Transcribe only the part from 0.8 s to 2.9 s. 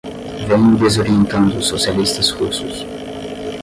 desorientando os socialistas russos